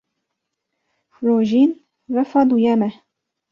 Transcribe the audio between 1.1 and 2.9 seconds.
Rojîn refa duyem